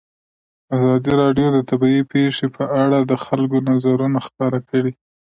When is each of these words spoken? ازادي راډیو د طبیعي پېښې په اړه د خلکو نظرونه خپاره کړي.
ازادي 0.75 1.13
راډیو 1.21 1.47
د 1.53 1.57
طبیعي 1.69 2.03
پېښې 2.13 2.47
په 2.55 2.63
اړه 2.83 2.97
د 3.01 3.13
خلکو 3.25 3.57
نظرونه 3.69 4.19
خپاره 4.27 4.59
کړي. 4.69 4.93